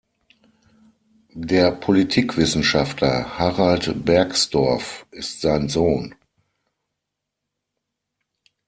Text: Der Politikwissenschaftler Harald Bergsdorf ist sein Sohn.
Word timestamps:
Der 1.35 1.69
Politikwissenschaftler 1.73 3.37
Harald 3.37 4.03
Bergsdorf 4.03 5.05
ist 5.11 5.41
sein 5.41 5.69
Sohn. 5.69 6.15